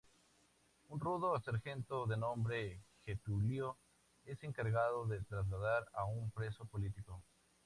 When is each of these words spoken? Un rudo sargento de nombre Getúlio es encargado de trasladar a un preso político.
Un 0.89 0.99
rudo 0.99 1.39
sargento 1.39 2.07
de 2.07 2.17
nombre 2.17 2.81
Getúlio 3.05 3.77
es 4.25 4.43
encargado 4.43 5.05
de 5.05 5.21
trasladar 5.21 5.85
a 5.93 6.05
un 6.05 6.31
preso 6.31 6.65
político. 6.65 7.21